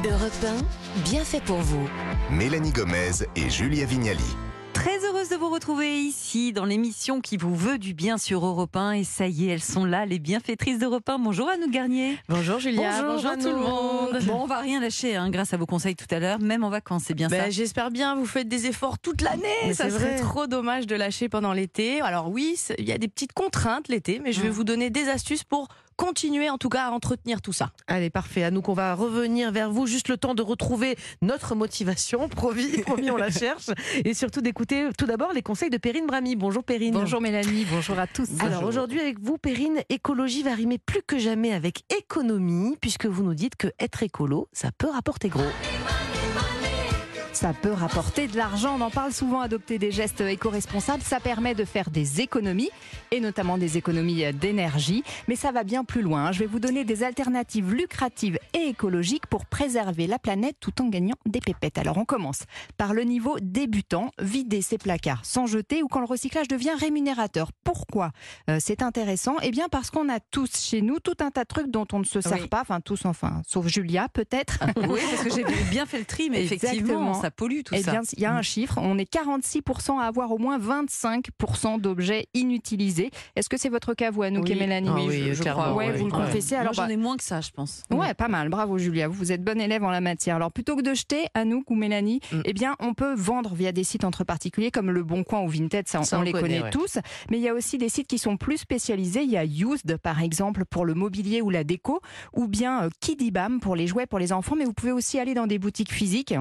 [0.00, 0.32] Europe
[0.96, 1.88] 1, bien fait pour vous.
[2.30, 4.24] Mélanie Gomez et Julia Vignali.
[4.72, 8.74] Très heureuse de vous retrouver ici dans l'émission qui vous veut du bien sur Europe
[8.74, 8.92] 1.
[8.92, 11.18] Et ça y est, elles sont là, les bienfaitrices d'Europe 1.
[11.20, 12.18] Bonjour à nous Garnier.
[12.28, 14.18] Bonjour Julia, bonjour, tout le monde.
[14.24, 16.70] Bon, on va rien lâcher hein, grâce à vos conseils tout à l'heure, même en
[16.70, 17.50] vacances, c'est bien Ben, ça.
[17.50, 19.72] J'espère bien, vous faites des efforts toute l'année.
[19.74, 20.16] Ça c'est serait vrai.
[20.20, 22.00] trop dommage de lâcher pendant l'été.
[22.00, 24.52] Alors oui, il y a des petites contraintes l'été, mais je vais Mm.
[24.52, 27.72] vous donner des astuces pour continuer en tout cas à entretenir tout ça.
[27.86, 28.44] Allez, parfait.
[28.44, 32.28] À nous qu'on va revenir vers vous, juste le temps de retrouver notre motivation.
[32.42, 33.70] Promis, promis, on la cherche.
[34.04, 36.36] Et surtout d'écouter tout d'abord les conseils de Perrine Brami.
[36.36, 36.94] Bonjour Perrine.
[36.94, 38.28] Bonjour Mélanie, bonjour à tous.
[38.40, 43.22] Alors aujourd'hui avec vous, Perrine, écologie va rimer plus que jamais avec économie, puisque vous
[43.22, 45.42] nous dites que être écolo, ça peut rapporter gros.
[47.32, 51.54] Ça peut rapporter de l'argent, on en parle souvent, adopter des gestes éco-responsables, ça permet
[51.54, 52.70] de faire des économies,
[53.10, 56.30] et notamment des économies d'énergie, mais ça va bien plus loin.
[56.30, 60.88] Je vais vous donner des alternatives lucratives et écologiques pour préserver la planète tout en
[60.88, 61.78] gagnant des pépettes.
[61.78, 62.44] Alors on commence
[62.76, 67.50] par le niveau débutant, vider ses placards sans jeter ou quand le recyclage devient rémunérateur.
[67.64, 68.12] Pourquoi
[68.50, 69.36] euh, c'est intéressant?
[69.42, 71.98] Eh bien parce qu'on a tous chez nous tout un tas de trucs dont on
[71.98, 72.48] ne se sert Oui.
[72.48, 74.60] pas, enfin tous enfin, sauf Julia peut-être.
[74.76, 77.90] Oui, parce que j'ai bien fait le tri, mais effectivement, ça pollue tout Eh ça.
[77.92, 78.78] bien, il y a un chiffre.
[78.80, 83.10] On est 46% à avoir au moins 25% d'objets inutilisés.
[83.36, 84.52] Est-ce que c'est votre cas, vous, Anouk Oui.
[84.52, 85.98] et Mélanie Ah oui, clairement, Ouais, oui.
[85.98, 86.54] vous le confessez.
[86.54, 87.82] Alors, j'en bah, ai moins que ça, je pense.
[87.90, 88.48] Ouais, pas mal.
[88.48, 89.08] Bravo, Julia.
[89.08, 90.36] Vous êtes bonne élève en la matière.
[90.36, 92.40] Alors, plutôt que de jeter, Anouk ou Mélanie, Mm.
[92.44, 95.48] eh bien, on peut vendre via des sites entre particuliers comme Le Bon Coin ou
[95.48, 95.88] Vinted.
[95.88, 96.70] Ça, on, Ça, on on les connaît, connaît ouais.
[96.70, 96.98] tous.
[97.30, 99.22] Mais il y a aussi des sites qui sont plus spécialisés.
[99.22, 102.00] Il y a Used, par exemple, pour le mobilier ou la déco,
[102.34, 104.56] ou bien euh, Kidibam pour les jouets pour les enfants.
[104.56, 106.34] Mais vous pouvez aussi aller dans des boutiques physiques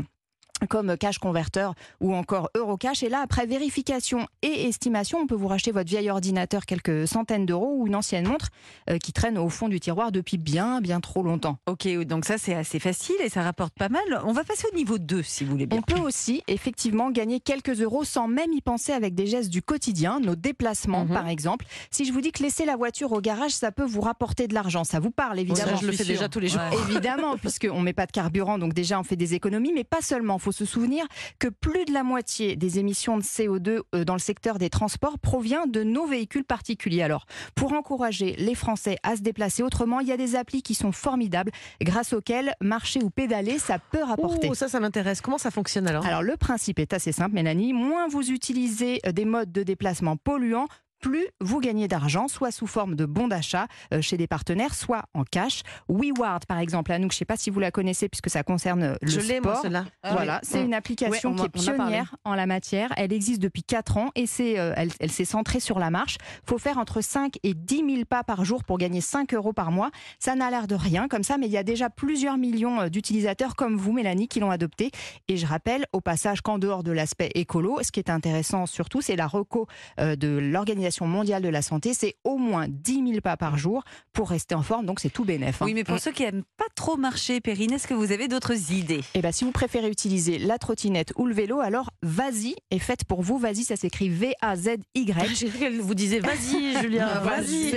[0.70, 3.04] comme Cash Converter ou encore Eurocash.
[3.04, 7.46] Et là, après vérification et estimation, on peut vous racheter votre vieil ordinateur quelques centaines
[7.46, 8.50] d'euros ou une ancienne montre
[8.90, 11.58] euh, qui traîne au fond du tiroir depuis bien, bien trop longtemps.
[11.68, 14.02] Ok, donc ça c'est assez facile et ça rapporte pas mal.
[14.26, 15.80] On va passer au niveau 2 si vous voulez bien.
[15.80, 19.62] On peut aussi effectivement gagner quelques euros sans même y penser avec des gestes du
[19.62, 21.14] quotidien, nos déplacements Mhm.
[21.14, 21.66] par exemple.
[21.90, 24.54] Si je vous dis que laisser la voiture au garage, ça peut vous rapporter de
[24.54, 25.72] l'argent, ça vous parle évidemment.
[25.78, 26.62] Ça, je le fais déjà tous les jours.
[26.72, 26.78] Ouais.
[26.90, 30.02] Évidemment, puisqu'on ne met pas de carburant, donc déjà on fait des économies, mais pas
[30.02, 30.38] seulement.
[30.52, 31.06] Faut se souvenir
[31.40, 35.18] que plus de la moitié des émissions de CO2 euh, dans le secteur des transports
[35.20, 37.04] provient de nos véhicules particuliers.
[37.04, 37.26] Alors,
[37.56, 40.92] pour encourager les Français à se déplacer autrement, il y a des applis qui sont
[40.92, 41.52] formidables,
[41.82, 44.50] grâce auxquelles marcher ou pédaler, ça peut rapporter.
[44.52, 45.22] Oh, ça, ça m'intéresse.
[45.22, 46.06] Comment ça fonctionne alors?
[46.06, 47.74] Alors le principe est assez simple, Mélanie.
[47.74, 50.68] Moins vous utilisez euh, des modes de déplacement polluants,
[51.02, 55.04] plus vous gagnez d'argent, soit sous forme de bons d'achat euh, chez des partenaires, soit
[55.14, 55.64] en cash.
[55.90, 58.84] WeWard, par exemple, Anouk, je ne sais pas si vous la connaissez puisque ça concerne
[58.84, 59.62] euh, le Je l'ai, moi, sport.
[59.64, 59.86] celle-là.
[60.12, 62.94] Voilà, c'est une application Ouais, qui est pionnière en la matière.
[62.98, 66.18] Elle existe depuis 4 ans et c'est, euh, elle, elle s'est centrée sur la marche.
[66.48, 69.72] faut faire entre 5 et 10 000 pas par jour pour gagner 5 euros par
[69.72, 69.90] mois.
[70.20, 73.56] Ça n'a l'air de rien comme ça, mais il y a déjà plusieurs millions d'utilisateurs
[73.56, 74.92] comme vous, Mélanie, qui l'ont adopté.
[75.28, 79.02] Et je rappelle au passage qu'en dehors de l'aspect écolo, ce qui est intéressant surtout,
[79.02, 81.94] c'est la reco de l'Organisation mondiale de la santé.
[81.94, 84.86] C'est au moins 10 000 pas par jour pour rester en forme.
[84.86, 85.62] Donc c'est tout bénef.
[85.62, 85.66] hein.
[85.66, 88.72] Oui, mais pour ceux qui aiment pas trop marcher, Perrine, est-ce que vous avez d'autres
[88.72, 89.02] idées?
[89.14, 93.06] Eh ben, si vous préférez utiliser la trottinette ou le vélo, alors Vas-y est faite
[93.06, 93.38] pour vous.
[93.38, 95.36] Vas-y, ça s'écrit V-A-Z-Y.
[95.36, 97.74] J'ai cru qu'elle vous disait vas-y, Julien, vas-y.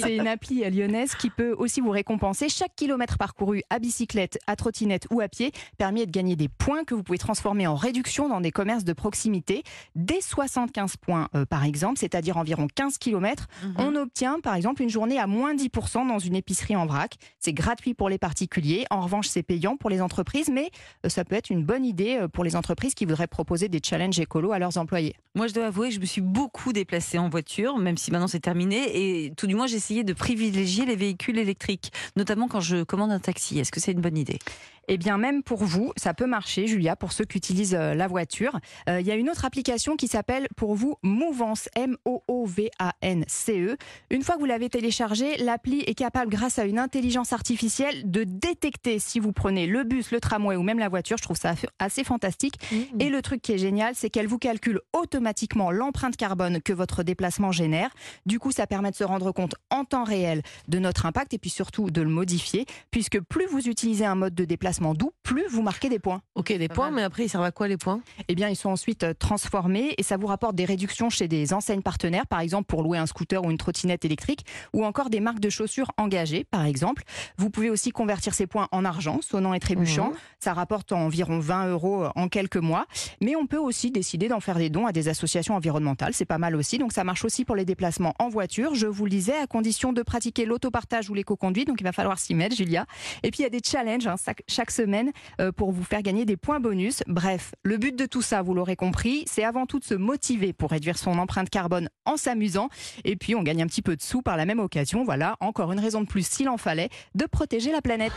[0.00, 2.48] C'est une appli lyonnaise qui peut aussi vous récompenser.
[2.48, 6.84] Chaque kilomètre parcouru à bicyclette, à trottinette ou à pied permet de gagner des points
[6.84, 9.62] que vous pouvez transformer en réduction dans des commerces de proximité.
[9.94, 13.46] Dès 75 points, euh, par exemple, c'est-à-dire environ 15 kilomètres,
[13.78, 17.14] on obtient par exemple une journée à moins 10% dans une épicerie en vrac.
[17.38, 18.86] C'est gratuit pour les particuliers.
[18.90, 20.70] En revanche, c'est payant pour les entreprises, mais
[21.06, 23.80] euh, ça peut être une bonne idée euh, pour les entreprises qui voudraient proposer des
[23.82, 25.14] challenges écolos à leurs employés.
[25.36, 28.26] Moi, je dois avouer que je me suis beaucoup déplacée en voiture, même si maintenant
[28.26, 29.26] c'est terminé.
[29.26, 33.12] Et tout du moins, j'ai essayé de privilégier les véhicules électriques, notamment quand je commande
[33.12, 33.60] un taxi.
[33.60, 34.40] Est-ce que c'est une bonne idée?
[34.88, 38.08] Eh bien, même pour vous, ça peut marcher, Julia, pour ceux qui utilisent euh, la
[38.08, 38.58] voiture.
[38.88, 43.76] Euh, Il y a une autre application qui s'appelle pour vous Mouvance, M-O-O-V-A-N-C-E.
[44.10, 48.24] Une fois que vous l'avez téléchargée, l'appli est capable, grâce à une intelligence artificielle, de
[48.24, 51.16] détecter si vous prenez le bus, le tramway ou même la voiture.
[51.16, 52.54] Je trouve ça assez fantastique.
[52.98, 57.02] Et le truc qui est génial, c'est qu'elle vous calcule automatiquement l'empreinte carbone que votre
[57.02, 57.90] déplacement génère.
[58.26, 61.38] Du coup, ça permet de se rendre compte en temps réel de notre impact et
[61.38, 65.46] puis surtout de le modifier, puisque plus vous utilisez un mode de déplacement doux, plus
[65.48, 66.20] vous marquez des points.
[66.34, 68.00] Ok, des points, mais après, ils servent à quoi les points?
[68.28, 71.52] Eh bien, ils sont ensuite euh, transformés et ça vous rapporte des réductions chez des
[71.54, 75.20] enseignes partenaires, par exemple pour louer un scooter ou une trottinette électrique, ou encore des
[75.20, 77.02] marques de chaussures engagées, par exemple.
[77.38, 80.10] Vous pouvez aussi convertir ces points en argent, sonnant et trébuchant.
[80.10, 80.16] Mhm.
[80.38, 82.86] Ça rapporte environ 20 euros en quelques mois.
[83.20, 86.14] Mais on peut aussi décider d'en faire des dons à des associations environnementales.
[86.14, 86.78] C'est pas mal aussi.
[86.78, 88.74] Donc ça marche aussi pour les déplacements en voiture.
[88.74, 91.68] Je vous le disais, à condition de pratiquer l'autopartage ou l'éco-conduite.
[91.68, 92.86] Donc il va falloir s'y mettre, Julia.
[93.22, 94.16] Et puis il y a des challenges hein,
[94.48, 95.12] chaque- semaine euh,
[95.56, 97.02] pour vous faire gagner des points bonus.
[97.06, 100.52] Bref, le but de tout ça, vous l'aurez compris, c'est avant tout de se motiver
[100.52, 102.68] pour réduire son empreinte carbone en s'amusant.
[103.04, 105.04] Et puis on gagne un petit peu de sous par la même occasion.
[105.04, 108.12] Voilà, encore une raison de plus, s'il en fallait, de protéger la planète.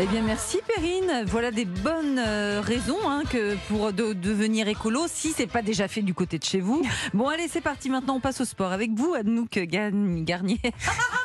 [0.00, 1.24] Eh bien, merci Perrine.
[1.26, 5.88] Voilà des bonnes euh, raisons hein, que pour de- devenir écolo, si c'est pas déjà
[5.88, 6.82] fait du côté de chez vous.
[7.14, 7.90] Bon, allez, c'est parti.
[7.90, 10.60] Maintenant, on passe au sport avec vous, Anouk Garnier.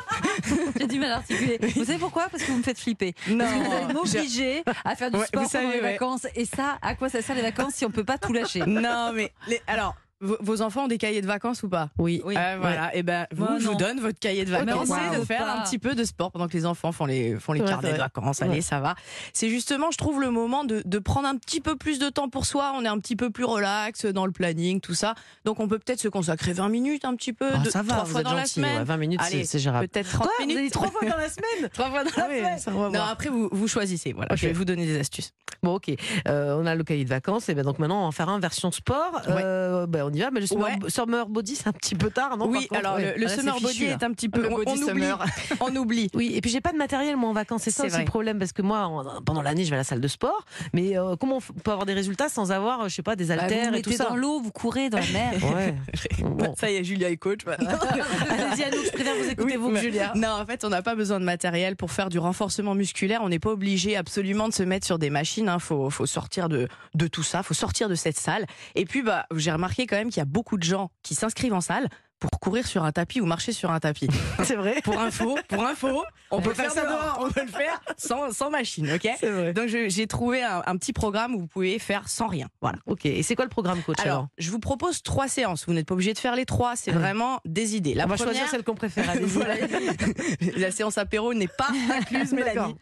[0.78, 1.58] J'ai du mal à articuler.
[1.76, 2.28] Vous savez pourquoi?
[2.30, 3.14] Parce que vous me faites flipper.
[3.28, 5.92] Non, Parce que vous allez m'obliger à faire du Ouais, sport pendant savez, les ouais.
[5.92, 6.26] vacances.
[6.34, 8.60] Et ça, à quoi ça sert les vacances si on peut pas tout lâcher?
[8.66, 9.94] Non, mais les- alors.
[10.40, 11.90] Vos enfants ont des cahiers de vacances ou pas?
[11.98, 12.22] Oui.
[12.24, 12.34] Oui.
[12.36, 14.96] Euh, voilà, et ben vous, Moi, je vous donne votre cahier de vacances wow.
[15.12, 15.54] et de faire Pas.
[15.58, 17.92] un petit peu de sport pendant que les enfants font les font les Ouais, carnets
[17.92, 18.40] de vacances.
[18.42, 18.60] Allez, Ouais.
[18.60, 18.94] ça va.
[19.32, 22.28] C'est justement, je trouve, le moment de, de prendre un petit peu plus de temps
[22.28, 22.72] pour soi.
[22.76, 25.14] On est un petit peu plus relax dans le planning, tout ça.
[25.44, 27.92] Donc on peut peut-être se consacrer 20 minutes un petit peu, Ah, de- ça va,
[27.94, 28.54] trois vous fois êtes dans la gentil.
[28.54, 28.78] semaine.
[28.78, 29.88] ouais, 20 minutes, c'est- gérable.
[29.88, 30.32] Peut-être 30 Quoi?
[30.38, 30.56] Vous minutes.
[30.58, 31.70] avez dit trois fois dans la semaine?
[31.72, 32.10] Trois fois dans
[32.44, 32.92] la semaine.
[32.92, 34.12] Non, après vous, vous choisissez.
[34.12, 35.32] Voilà, je vais vous donner des astuces.
[35.64, 35.90] Bon, ok.
[36.28, 37.48] Euh, on a le cahier de vacances.
[37.48, 39.22] Et ben donc maintenant, on va en faire un version sport.
[39.28, 40.30] Euh, ben, on y va.
[40.30, 40.90] Mais le summer, Ouais.
[40.90, 43.14] summer body, c'est un petit peu tard, non oui, contre alors Ouais.
[43.16, 43.92] le, le Ah, là, summer body fichu, là.
[43.92, 44.42] est un petit peu.
[44.42, 45.04] Le on, body on oublie.
[45.60, 46.10] on oublie.
[46.14, 48.38] Oui, et puis j'ai pas de matériel moi en vacances, c'est ça aussi le problème
[48.38, 51.16] parce que moi en- pendant l'année je vais à la salle de sport, mais euh,
[51.16, 53.74] comment on peut avoir des résultats sans avoir je sais pas des Bah, Vous haltères
[53.74, 55.32] et tout ça dans l'eau, vous courez dans la mer.
[56.20, 56.54] Bon.
[56.58, 57.40] Ça y est, Julia est coach.
[57.46, 60.12] Allez-y Anouk, je préfère vous écouter Oui, vous mais- Julia.
[60.14, 63.20] Non, en fait, on n'a pas besoin de matériel pour faire du renforcement musculaire.
[63.22, 65.48] On n'est pas obligé absolument de se mettre sur des machines.
[65.56, 66.68] Il faut, sortir de,
[67.10, 68.46] tout ça, faut sortir de cette salle.
[68.74, 71.54] Et puis, bah, j'ai remarqué quand même qu'il y a beaucoup de gens qui s'inscrivent
[71.54, 71.88] en salle
[72.30, 74.08] pour courir sur un tapis ou marcher sur un tapis.
[74.44, 74.80] C'est vrai.
[74.82, 77.18] Pour info, pour info, on, peut faire ça dehors.
[77.20, 79.52] On peut le faire sans, sans machine, ok C'est vrai.
[79.52, 82.48] Donc j'ai trouvé un, un petit programme où vous pouvez faire sans rien.
[82.60, 82.78] Voilà.
[82.86, 85.66] Ok, et c'est quoi le programme coach alors, Alors, je vous propose trois séances.
[85.66, 86.76] Vous n'êtes pas obligé de faire les trois.
[86.76, 86.98] C'est Ah.
[86.98, 87.94] vraiment des idées.
[87.94, 89.04] La On va première, choisir celle qu'on préfère.
[89.24, 89.54] Voilà.
[90.56, 92.74] La séance apéro n'est pas incluse, Mélanie.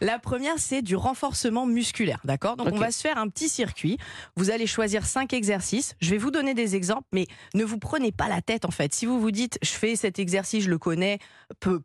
[0.00, 3.98] La première, c'est du renforcement musculaire, d'accord Donc on va se faire un petit circuit.
[4.36, 5.94] Vous allez choisir cinq exercices.
[6.00, 8.92] Je vais vous donner des exemples, mais ne vous prenez pas la tête en fait.
[8.94, 11.18] Si vous vous dites, je fais cet exercice, je le connais,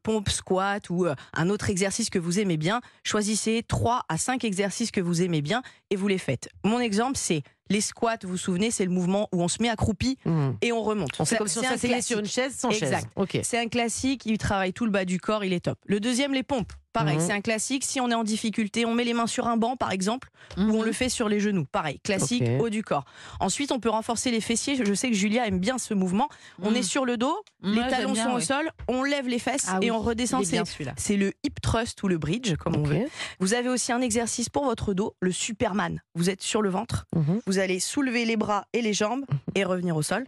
[0.04, 4.44] pompe, squat ou euh, un autre exercice que vous aimez bien, choisissez trois à cinq
[4.44, 6.50] exercices que vous aimez bien et vous les faites.
[6.64, 8.18] Mon exemple, c'est les squats.
[8.24, 10.52] Vous vous souvenez, c'est le mouvement où on se met accroupi Hmm.
[10.62, 11.10] et on remonte.
[11.20, 13.08] On fait comme si on C'est s'asseyait sur une chaise sans Exact.
[13.32, 13.42] chaise.
[13.44, 15.78] C'est un classique, il travaille tout le bas du corps, il est top.
[15.86, 16.74] Le deuxième, les pompes.
[16.96, 17.24] Pareil, Mhm.
[17.28, 17.84] c'est un classique.
[17.84, 20.62] Si on est en difficulté, on met les mains sur un banc, par exemple, ou
[20.62, 21.66] on le fait sur les genoux.
[21.72, 23.04] Pareil, classique, haut du corps.
[23.42, 24.76] Ensuite, on peut renforcer les fessiers.
[24.82, 26.30] Je sais que Julia aime bien ce mouvement.
[26.62, 26.78] On Mhm.
[26.78, 29.78] est sur le dos, les talons bien, sont au sol, on lève les fesses Ah
[29.82, 30.44] et oui, on redescend.
[30.46, 33.06] C'est- le hip thrust ou le bridge, comme on veut.
[33.40, 36.02] Vous avez aussi un exercice pour votre dos, le Superman.
[36.16, 37.42] Vous êtes sur le ventre, Mhm.
[37.46, 39.26] vous allez soulever les bras et les jambes
[39.56, 40.24] et revenir au sol.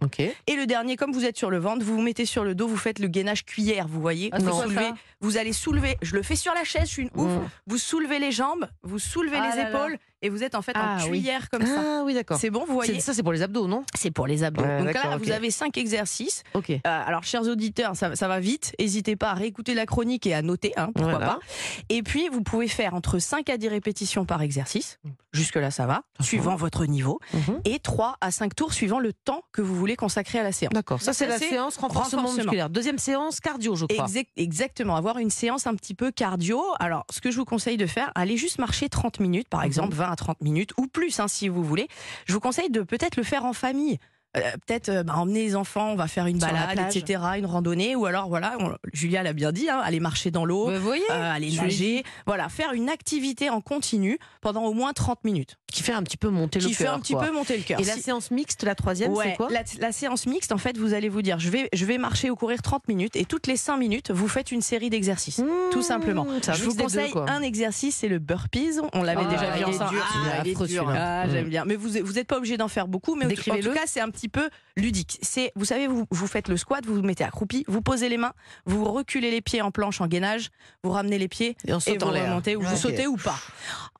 [0.46, 2.66] Et le dernier, comme vous êtes sur le ventre, vous vous mettez sur le dos,
[2.68, 4.28] vous faites le gainage cuillère, vous voyez.
[4.32, 4.90] Ah, vous, soulevez,
[5.20, 7.30] vous allez soulever, je le fais sur la chaise, je suis une ouf.
[7.30, 7.48] Mm.
[7.66, 9.96] Vous soulevez les jambes, vous soulevez Ah les là là.
[10.22, 11.10] Et vous êtes en fait en Ah oui.
[11.20, 11.80] cuillère comme ça.
[12.00, 12.38] Ah oui d'accord.
[12.38, 14.62] C'est bon, vous voyez Ça c'est pour les abdos non C'est pour les abdos.
[14.64, 16.42] Ouais, Donc là, vous avez cinq exercices.
[16.54, 16.70] Ok.
[16.70, 18.74] Euh, alors, chers auditeurs, ça, ça va vite.
[18.78, 21.26] N'hésitez pas à réécouter la chronique et à noter, hein, pourquoi Voilà.
[21.26, 21.38] pas.
[21.88, 24.98] Et puis, vous pouvez faire entre 5 à 10 répétitions par exercice.
[25.32, 27.20] Jusque-là, ça va, suivant votre niveau.
[27.34, 27.60] Mhm.
[27.66, 30.72] Et 3 à 5 tours suivant le temps que vous voulez consacrer à la séance.
[30.72, 31.00] D'accord.
[31.02, 32.42] Ça c'est la séance renforcement, renforcement.
[32.44, 32.70] musculaire.
[32.70, 34.04] Deuxième séance cardio je crois.
[34.06, 36.62] Exact- exactement, avoir une séance un petit peu cardio.
[36.80, 39.66] Alors, ce que je vous conseille de faire, allez juste marcher 30 minutes, par Mhm.
[39.66, 41.88] exemple, 20 à 30 minutes, ou plus, hein, si vous voulez.
[42.26, 43.98] Je vous conseille de peut-être le faire en famille.
[44.44, 47.46] Euh, peut-être euh, bah, emmener les enfants, on va faire une Sur balade, etc., une
[47.46, 51.02] randonnée, ou alors voilà, on- Julia l'a bien dit, hein, aller marcher dans l'eau, voyez
[51.10, 55.82] euh, aller nager, voilà, faire une activité en continu pendant au moins 30 minutes, Qui
[55.82, 56.94] fait un petit peu monter le qui fait cœur.
[56.94, 57.24] un petit quoi.
[57.24, 57.80] peu monter le cœur.
[57.80, 60.76] Et la séance mixte, la troisième, Ouais, c'est quoi la, la séance mixte, en fait,
[60.78, 63.46] vous allez vous dire, je vais, je vais marcher ou courir 30 minutes, et toutes
[63.46, 65.42] les 5 minutes, vous faites une série d'exercices.
[65.70, 66.24] tout simplement.
[66.24, 68.80] Mmh, c'est un Je vous deux, conseille un exercice, c'est le burpees.
[68.92, 69.96] On l'avait Ah, déjà vu ensemble.
[70.00, 70.42] Ah.
[70.96, 71.64] Ah, j'aime bien.
[71.64, 73.14] Mais vous vous n'êtes pas obligé d'en faire beaucoup.
[73.14, 73.28] Mais en
[73.60, 75.18] tout cas, c'est un petit petit peu ludique.
[75.22, 78.16] C'est, vous savez, vous, vous faites le squat, vous vous mettez accroupi, vous posez les
[78.16, 78.32] mains,
[78.66, 80.50] vous reculez les pieds en planche en gainage,
[80.84, 83.16] vous ramenez les pieds Et on et saute vous en remontez ou vous sautez ou
[83.16, 83.38] pas.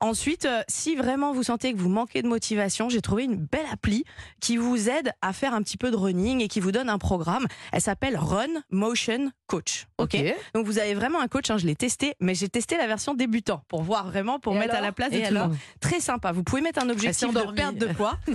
[0.01, 3.65] Ensuite, euh, si vraiment vous sentez que vous manquez de motivation, j'ai trouvé une belle
[3.71, 4.05] appli
[4.39, 6.97] qui vous aide à faire un petit peu de running et qui vous donne un
[6.97, 7.45] programme.
[7.73, 9.87] Elle s'appelle Run Motion Coach.
[9.97, 10.15] Ok.
[10.53, 13.13] Donc vous avez vraiment un coach, hein, je l'ai testé, mais j'ai testé la version
[13.13, 15.57] débutant pour voir vraiment, pour Et mettre à la place de Et tout le monde.
[15.81, 16.31] Très sympa.
[16.31, 18.17] Vous pouvez mettre un objectif de perte de poids.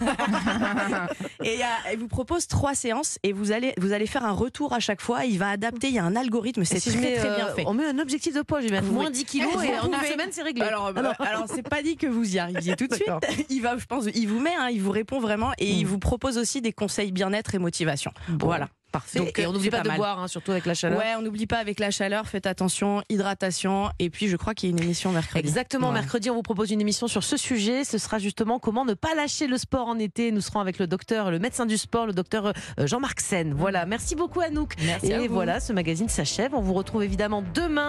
[1.42, 4.24] et il y a- elle vous propose trois séances et vous allez, vous allez faire
[4.24, 5.24] un retour à chaque fois.
[5.24, 7.54] Il va adapter, il y a un algorithme, c'est si très mets, très bien euh,
[7.54, 7.64] fait.
[7.66, 10.10] On met un objectif de poids, je vais mettre moins 10 kilos et en une
[10.10, 10.62] semaine c'est réglé.
[10.62, 13.08] Alors, Ah euh, alors c'est pas dit que vous y arriviez tout de suite.
[13.50, 15.98] Il va, je pense, il vous met, hein, il vous répond vraiment et il vous
[15.98, 18.12] propose aussi des conseils bien-être et motivation.
[18.28, 18.68] Bon, Voilà.
[18.94, 19.18] Parfait.
[19.18, 20.98] Donc, et on n'oublie pas, pas de boire, hein, surtout avec la chaleur.
[21.00, 24.70] Ouais, on n'oublie pas avec la chaleur, faites attention, hydratation et puis je crois qu'il
[24.70, 25.40] y a une émission mercredi.
[25.46, 25.94] Exactement, Ouais.
[25.94, 27.82] mercredi, on vous propose une émission sur ce sujet.
[27.82, 30.30] Ce sera justement comment ne pas lâcher le sport en été.
[30.30, 33.52] Nous serons avec le docteur, le médecin du sport, le docteur euh, Jean-Marc Sen.
[33.52, 34.74] Voilà, merci beaucoup Anouk.
[34.86, 35.34] Merci Et à vous.
[35.34, 36.54] voilà, ce magazine s'achève.
[36.54, 37.82] On vous retrouve évidemment demain.